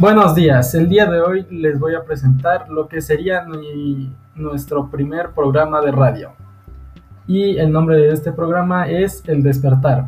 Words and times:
Buenos 0.00 0.34
días, 0.34 0.74
el 0.74 0.88
día 0.88 1.04
de 1.10 1.20
hoy 1.20 1.46
les 1.50 1.78
voy 1.78 1.94
a 1.94 2.02
presentar 2.02 2.70
lo 2.70 2.88
que 2.88 3.02
sería 3.02 3.44
nuestro 4.34 4.90
primer 4.90 5.32
programa 5.32 5.82
de 5.82 5.92
radio. 5.92 6.30
Y 7.26 7.58
el 7.58 7.70
nombre 7.70 7.98
de 7.98 8.08
este 8.08 8.32
programa 8.32 8.88
es 8.88 9.22
El 9.26 9.42
Despertar. 9.42 10.06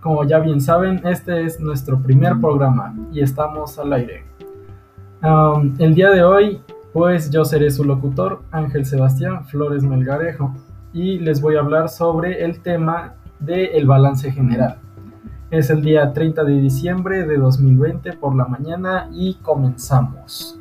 Como 0.00 0.24
ya 0.24 0.38
bien 0.38 0.62
saben, 0.62 1.02
este 1.06 1.44
es 1.44 1.60
nuestro 1.60 2.00
primer 2.00 2.40
programa 2.40 2.96
y 3.12 3.20
estamos 3.20 3.78
al 3.78 3.92
aire. 3.92 4.24
El 5.78 5.94
día 5.94 6.08
de 6.08 6.24
hoy, 6.24 6.62
pues 6.94 7.30
yo 7.30 7.44
seré 7.44 7.70
su 7.70 7.84
locutor, 7.84 8.40
Ángel 8.50 8.86
Sebastián 8.86 9.44
Flores 9.44 9.82
Melgarejo, 9.82 10.54
y 10.94 11.18
les 11.18 11.42
voy 11.42 11.56
a 11.56 11.60
hablar 11.60 11.90
sobre 11.90 12.42
el 12.42 12.60
tema 12.60 13.12
del 13.40 13.84
balance 13.84 14.32
general. 14.32 14.78
Es 15.54 15.70
el 15.70 15.82
día 15.82 16.12
30 16.12 16.42
de 16.42 16.54
diciembre 16.54 17.24
de 17.24 17.38
2020 17.38 18.14
por 18.14 18.34
la 18.34 18.44
mañana 18.44 19.08
y 19.12 19.34
comenzamos. 19.34 20.58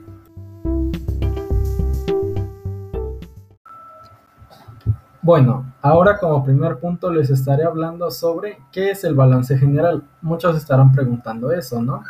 Bueno, 5.24 5.74
ahora 5.82 6.20
como 6.20 6.46
primer 6.46 6.78
punto 6.78 7.12
les 7.12 7.32
estaré 7.32 7.64
hablando 7.64 8.12
sobre 8.12 8.60
qué 8.72 8.92
es 8.92 9.04
el 9.04 9.16
balance 9.16 9.58
general. 9.58 10.04
Muchos 10.22 10.56
estarán 10.56 10.92
preguntando 10.92 11.52
eso, 11.52 11.82
¿no? 11.82 12.04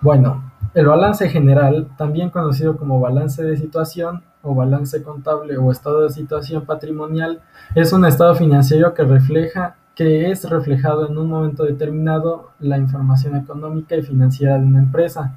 Bueno, 0.00 0.52
el 0.72 0.86
balance 0.86 1.28
general, 1.28 1.88
también 1.98 2.30
conocido 2.30 2.76
como 2.76 3.00
balance 3.00 3.42
de 3.42 3.56
situación 3.56 4.22
o 4.40 4.54
balance 4.54 5.02
contable 5.02 5.56
o 5.56 5.72
estado 5.72 6.04
de 6.04 6.10
situación 6.10 6.64
patrimonial, 6.64 7.40
es 7.74 7.92
un 7.92 8.04
estado 8.04 8.36
financiero 8.36 8.94
que 8.94 9.02
refleja 9.02 9.74
que 9.94 10.30
es 10.30 10.48
reflejado 10.48 11.08
en 11.08 11.16
un 11.16 11.28
momento 11.28 11.64
determinado 11.64 12.50
la 12.58 12.78
información 12.78 13.36
económica 13.36 13.94
y 13.96 14.02
financiera 14.02 14.58
de 14.58 14.66
una 14.66 14.80
empresa. 14.80 15.36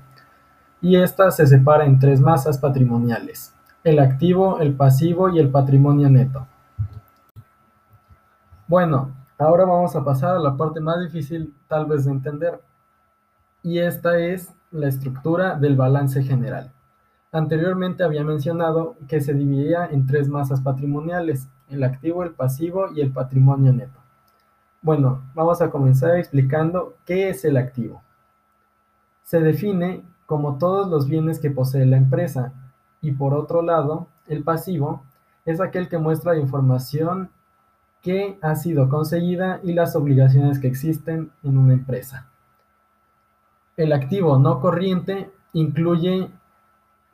Y 0.81 0.95
esta 0.95 1.29
se 1.31 1.45
separa 1.45 1.85
en 1.85 1.99
tres 1.99 2.19
masas 2.19 2.57
patrimoniales, 2.57 3.53
el 3.83 3.99
activo, 3.99 4.59
el 4.59 4.73
pasivo 4.73 5.29
y 5.29 5.39
el 5.39 5.49
patrimonio 5.49 6.09
neto. 6.09 6.47
Bueno, 8.67 9.11
ahora 9.37 9.65
vamos 9.65 9.95
a 9.95 10.03
pasar 10.03 10.35
a 10.35 10.39
la 10.39 10.57
parte 10.57 10.79
más 10.79 10.99
difícil 10.99 11.53
tal 11.67 11.85
vez 11.85 12.05
de 12.05 12.11
entender, 12.11 12.59
y 13.63 13.79
esta 13.79 14.17
es 14.17 14.53
la 14.71 14.87
estructura 14.87 15.55
del 15.55 15.75
balance 15.75 16.23
general. 16.23 16.71
Anteriormente 17.31 18.03
había 18.03 18.23
mencionado 18.23 18.95
que 19.07 19.21
se 19.21 19.33
dividía 19.33 19.85
en 19.85 20.07
tres 20.07 20.29
masas 20.29 20.61
patrimoniales, 20.61 21.47
el 21.69 21.83
activo, 21.83 22.23
el 22.23 22.31
pasivo 22.31 22.91
y 22.93 23.01
el 23.01 23.11
patrimonio 23.11 23.73
neto. 23.73 23.96
Bueno, 24.87 25.21
vamos 25.35 25.61
a 25.61 25.69
comenzar 25.69 26.15
explicando 26.15 26.95
qué 27.05 27.27
es 27.27 27.43
el 27.43 27.57
activo. 27.57 28.01
Se 29.23 29.41
define 29.41 30.05
como 30.25 30.57
todos 30.59 30.89
los 30.89 31.09
bienes 31.09 31.39
que 31.39 31.51
posee 31.51 31.85
la 31.85 31.97
empresa 31.97 32.53
y 33.01 33.11
por 33.11 33.33
otro 33.33 33.61
lado, 33.61 34.07
el 34.27 34.45
pasivo 34.45 35.03
es 35.43 35.59
aquel 35.59 35.89
que 35.89 35.97
muestra 35.97 36.37
información 36.37 37.31
que 38.01 38.39
ha 38.41 38.55
sido 38.55 38.87
conseguida 38.87 39.59
y 39.61 39.73
las 39.73 39.93
obligaciones 39.93 40.57
que 40.57 40.69
existen 40.69 41.31
en 41.43 41.57
una 41.57 41.73
empresa. 41.73 42.29
El 43.75 43.91
activo 43.91 44.39
no 44.39 44.61
corriente 44.61 45.29
incluye 45.51 46.31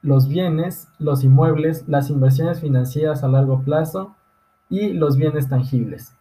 los 0.04 0.28
bienes, 0.28 0.90
los 1.00 1.24
inmuebles, 1.24 1.88
las 1.88 2.12
inversiones 2.12 2.62
financieras 2.62 3.24
a 3.24 3.30
largo 3.30 3.64
plazo 3.64 4.16
y 4.70 4.94
los 4.94 5.18
bienes 5.18 5.50
tangibles. 5.50 6.16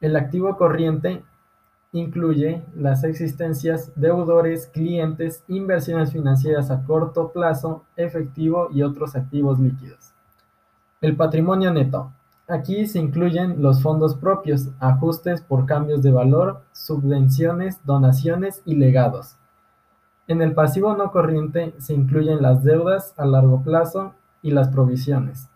El 0.00 0.16
activo 0.16 0.56
corriente 0.56 1.24
incluye 1.92 2.62
las 2.74 3.02
existencias, 3.04 3.92
deudores, 3.96 4.66
clientes, 4.68 5.42
inversiones 5.48 6.12
financieras 6.12 6.70
a 6.70 6.84
corto 6.84 7.32
plazo, 7.32 7.84
efectivo 7.96 8.68
y 8.70 8.82
otros 8.82 9.16
activos 9.16 9.58
líquidos. 9.58 10.12
El 11.00 11.16
patrimonio 11.16 11.72
neto. 11.72 12.12
Aquí 12.46 12.86
se 12.86 12.98
incluyen 12.98 13.60
los 13.60 13.82
fondos 13.82 14.14
propios, 14.14 14.70
ajustes 14.80 15.42
por 15.42 15.66
cambios 15.66 16.02
de 16.02 16.12
valor, 16.12 16.62
subvenciones, 16.72 17.84
donaciones 17.84 18.62
y 18.64 18.74
legados. 18.76 19.36
En 20.28 20.40
el 20.42 20.54
pasivo 20.54 20.94
no 20.94 21.10
corriente 21.10 21.74
se 21.78 21.94
incluyen 21.94 22.40
las 22.40 22.62
deudas 22.62 23.14
a 23.16 23.26
largo 23.26 23.62
plazo 23.62 24.14
y 24.42 24.50
las 24.50 24.68
provisiones. 24.68 25.48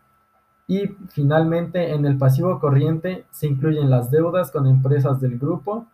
Y 0.66 0.88
finalmente, 1.08 1.92
en 1.92 2.06
el 2.06 2.16
pasivo 2.16 2.58
corriente 2.60 3.26
se 3.30 3.46
incluyen 3.46 3.90
las 3.90 4.10
deudas 4.10 4.50
con 4.50 4.66
empresas 4.66 5.20
del 5.20 5.38
grupo, 5.38 5.86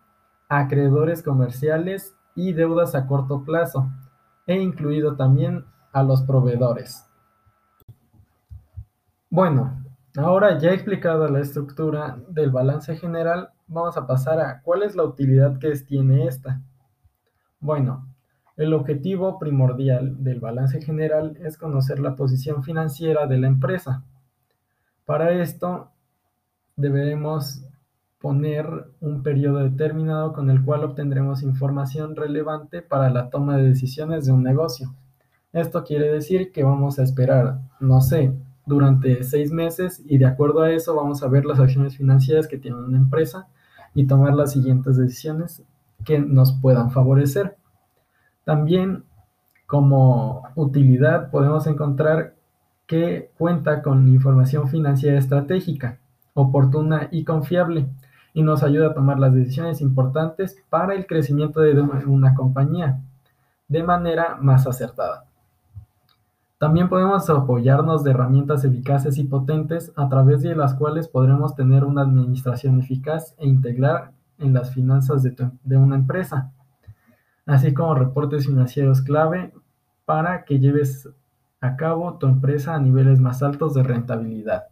acreedores 0.48 1.22
comerciales 1.22 2.14
y 2.34 2.52
deudas 2.52 2.94
a 2.94 3.06
corto 3.06 3.44
plazo, 3.44 3.90
e 4.46 4.60
incluido 4.60 5.16
también 5.16 5.64
a 5.92 6.02
los 6.02 6.22
proveedores. 6.22 7.04
Bueno, 9.30 9.84
ahora 10.16 10.58
ya 10.58 10.70
he 10.70 10.74
explicado 10.74 11.28
la 11.28 11.40
estructura 11.40 12.18
del 12.28 12.50
balance 12.50 12.96
general, 12.96 13.50
vamos 13.66 13.96
a 13.96 14.06
pasar 14.06 14.40
a 14.40 14.62
cuál 14.62 14.82
es 14.82 14.96
la 14.96 15.04
utilidad 15.04 15.58
que 15.58 15.70
tiene 15.86 16.26
esta. 16.26 16.62
Bueno, 17.60 18.06
el 18.56 18.72
objetivo 18.72 19.38
primordial 19.38 20.22
del 20.24 20.40
balance 20.40 20.80
general 20.80 21.36
es 21.44 21.58
conocer 21.58 21.98
la 22.00 22.16
posición 22.16 22.62
financiera 22.64 23.26
de 23.26 23.38
la 23.38 23.46
empresa. 23.46 24.02
Para 25.08 25.30
esto 25.30 25.88
deberemos 26.76 27.64
poner 28.20 28.66
un 29.00 29.22
periodo 29.22 29.60
determinado 29.60 30.34
con 30.34 30.50
el 30.50 30.62
cual 30.62 30.84
obtendremos 30.84 31.42
información 31.42 32.14
relevante 32.14 32.82
para 32.82 33.08
la 33.08 33.30
toma 33.30 33.56
de 33.56 33.70
decisiones 33.70 34.26
de 34.26 34.32
un 34.32 34.42
negocio. 34.42 34.94
Esto 35.54 35.82
quiere 35.82 36.12
decir 36.12 36.52
que 36.52 36.62
vamos 36.62 36.98
a 36.98 37.04
esperar, 37.04 37.58
no 37.80 38.02
sé, 38.02 38.34
durante 38.66 39.22
seis 39.22 39.50
meses 39.50 40.02
y 40.04 40.18
de 40.18 40.26
acuerdo 40.26 40.60
a 40.60 40.72
eso 40.72 40.94
vamos 40.94 41.22
a 41.22 41.28
ver 41.28 41.46
las 41.46 41.58
acciones 41.58 41.96
financieras 41.96 42.46
que 42.46 42.58
tiene 42.58 42.76
una 42.76 42.98
empresa 42.98 43.48
y 43.94 44.06
tomar 44.06 44.34
las 44.34 44.52
siguientes 44.52 44.98
decisiones 44.98 45.62
que 46.04 46.18
nos 46.18 46.52
puedan 46.60 46.90
favorecer. 46.90 47.56
También 48.44 49.04
como 49.64 50.42
utilidad 50.54 51.30
podemos 51.30 51.66
encontrar 51.66 52.34
que 52.88 53.30
cuenta 53.36 53.82
con 53.82 54.08
información 54.08 54.66
financiera 54.68 55.18
estratégica, 55.18 55.98
oportuna 56.34 57.08
y 57.12 57.22
confiable, 57.22 57.86
y 58.32 58.42
nos 58.42 58.62
ayuda 58.62 58.88
a 58.88 58.94
tomar 58.94 59.18
las 59.18 59.34
decisiones 59.34 59.80
importantes 59.80 60.56
para 60.70 60.94
el 60.94 61.06
crecimiento 61.06 61.60
de 61.60 61.78
una 61.80 62.34
compañía 62.34 63.00
de 63.68 63.82
manera 63.82 64.38
más 64.40 64.66
acertada. 64.66 65.26
También 66.56 66.88
podemos 66.88 67.28
apoyarnos 67.28 68.04
de 68.04 68.12
herramientas 68.12 68.64
eficaces 68.64 69.18
y 69.18 69.24
potentes 69.24 69.92
a 69.94 70.08
través 70.08 70.42
de 70.42 70.56
las 70.56 70.74
cuales 70.74 71.08
podremos 71.08 71.54
tener 71.54 71.84
una 71.84 72.02
administración 72.02 72.80
eficaz 72.80 73.34
e 73.38 73.46
integrar 73.46 74.12
en 74.38 74.54
las 74.54 74.72
finanzas 74.72 75.22
de, 75.22 75.36
de 75.62 75.76
una 75.76 75.96
empresa, 75.96 76.52
así 77.44 77.74
como 77.74 77.94
reportes 77.94 78.46
financieros 78.46 79.02
clave 79.02 79.52
para 80.06 80.44
que 80.44 80.58
lleves 80.58 81.08
a 81.60 81.76
cabo 81.76 82.14
tu 82.14 82.26
empresa 82.26 82.74
a 82.74 82.78
niveles 82.78 83.20
más 83.20 83.42
altos 83.42 83.74
de 83.74 83.82
rentabilidad. 83.82 84.66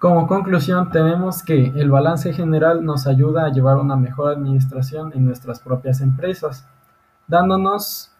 Como 0.00 0.26
conclusión, 0.26 0.90
tenemos 0.90 1.42
que 1.42 1.66
el 1.66 1.90
balance 1.90 2.32
general 2.32 2.84
nos 2.84 3.06
ayuda 3.06 3.46
a 3.46 3.52
llevar 3.52 3.78
una 3.78 3.96
mejor 3.96 4.32
administración 4.32 5.12
en 5.14 5.24
nuestras 5.24 5.60
propias 5.60 6.00
empresas, 6.00 6.68
dándonos 7.26 8.12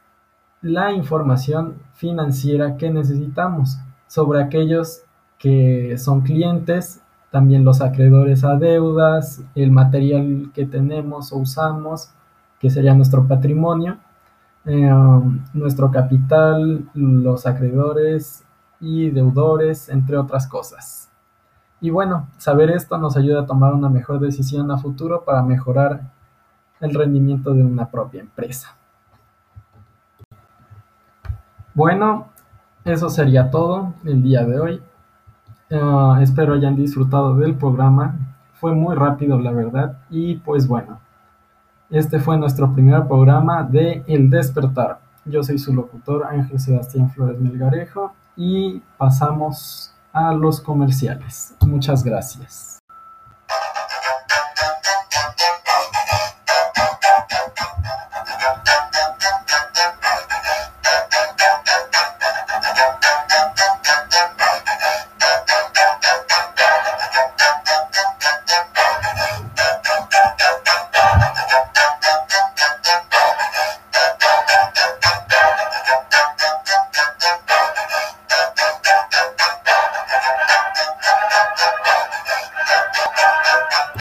la 0.63 0.93
información 0.93 1.83
financiera 1.93 2.77
que 2.77 2.91
necesitamos 2.91 3.79
sobre 4.07 4.43
aquellos 4.43 5.03
que 5.39 5.99
son 5.99 6.23
clientes, 6.23 7.03
también 7.31 7.65
los 7.65 7.83
acreedores 7.83 8.43
a 8.45 8.57
deudas, 8.57 9.43
el 9.55 9.71
material 9.71 10.51
que 10.55 10.65
tenemos 10.65 11.33
o 11.33 11.37
usamos, 11.37 12.11
que 12.59 12.71
sería 12.71 12.95
nuestro 12.95 13.29
patrimonio, 13.29 13.99
eh, 14.67 14.91
nuestro 15.55 15.91
capital, 15.91 16.89
los 16.95 17.47
acreedores 17.47 18.45
y 18.81 19.11
deudores, 19.11 19.89
entre 19.89 20.17
otras 20.17 20.47
cosas. 20.47 21.09
Y 21.81 21.91
bueno, 21.91 22.29
saber 22.37 22.71
esto 22.71 22.99
nos 22.99 23.17
ayuda 23.17 23.43
a 23.43 23.47
tomar 23.47 23.75
una 23.75 23.89
mejor 23.89 24.19
decisión 24.19 24.71
a 24.71 24.79
futuro 24.79 25.25
para 25.25 25.43
mejorar 25.43 26.11
el 26.81 26.95
rendimiento 26.95 27.55
de 27.55 27.65
una 27.65 27.89
propia 27.91 28.21
empresa. 28.21 28.77
Bueno, 31.75 32.29
eso 32.85 33.11
sería 33.11 33.51
todo 33.51 33.95
el 34.05 34.23
día 34.23 34.45
de 34.45 34.59
hoy. 34.59 34.83
Uh, 35.71 36.17
espero 36.23 36.55
hayan 36.55 36.75
disfrutado 36.77 37.37
del 37.37 37.55
programa. 37.55 38.17
Fue 38.55 38.75
muy 38.75 38.95
rápido, 38.95 39.39
la 39.39 39.53
verdad. 39.53 39.99
Y 40.09 40.37
pues 40.37 40.67
bueno, 40.67 41.01
este 41.91 42.19
fue 42.19 42.37
nuestro 42.37 42.73
primer 42.73 43.07
programa 43.07 43.63
de 43.63 44.03
El 44.07 44.29
Despertar. 44.29 45.01
Yo 45.25 45.43
soy 45.43 45.59
su 45.59 45.73
locutor 45.73 46.25
Ángel 46.27 46.59
Sebastián 46.59 47.11
Flores 47.11 47.41
Melgarejo 47.41 48.13
y 48.37 48.83
pasamos 48.97 49.95
a 50.13 50.33
los 50.33 50.61
comerciales. 50.61 51.55
Muchas 51.61 52.03
gracias. 52.03 52.76